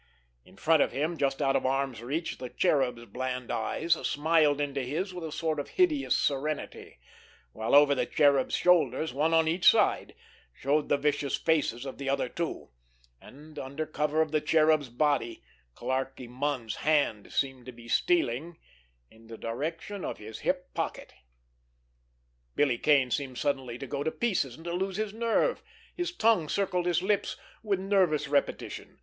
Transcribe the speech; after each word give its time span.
In 0.43 0.57
front 0.57 0.81
of 0.81 0.91
him, 0.93 1.15
just 1.15 1.43
out 1.43 1.55
of 1.55 1.63
arm's 1.63 2.01
reach, 2.01 2.39
the 2.39 2.49
Cherub's 2.49 3.05
bland 3.05 3.51
eyes 3.51 3.93
smiled 4.07 4.59
into 4.59 4.81
his 4.81 5.13
with 5.13 5.23
a 5.23 5.31
sort 5.31 5.59
of 5.59 5.69
hideous 5.77 6.17
serenity; 6.17 6.97
while 7.51 7.75
over 7.75 7.93
the 7.93 8.07
Cherub's 8.07 8.55
shoulders, 8.55 9.13
one 9.13 9.31
on 9.31 9.47
each 9.47 9.69
side, 9.69 10.15
showed 10.55 10.89
the 10.89 10.97
vicious 10.97 11.35
faces 11.37 11.85
of 11.85 11.99
the 11.99 12.09
other 12.09 12.27
two—and, 12.27 13.59
under 13.59 13.85
cover 13.85 14.23
of 14.23 14.31
the 14.31 14.41
Cherub's 14.41 14.89
body, 14.89 15.43
Clarkie 15.75 16.27
Munn's 16.27 16.77
hand 16.77 17.31
seemed 17.31 17.67
to 17.67 17.71
be 17.71 17.87
stealing 17.87 18.57
in 19.11 19.27
the 19.27 19.37
direction 19.37 20.03
of 20.03 20.17
his 20.17 20.39
hip 20.39 20.73
pocket. 20.73 21.13
Billy 22.55 22.79
Kane 22.79 23.11
seemed 23.11 23.37
suddenly 23.37 23.77
to 23.77 23.85
go 23.85 24.01
to 24.01 24.09
pieces 24.11 24.55
and 24.55 24.65
to 24.65 24.73
lose 24.73 24.97
his 24.97 25.13
nerve. 25.13 25.61
His 25.95 26.11
tongue 26.11 26.49
circled 26.49 26.87
his 26.87 27.03
lips 27.03 27.37
with 27.61 27.79
nervous 27.79 28.27
repetition. 28.27 28.97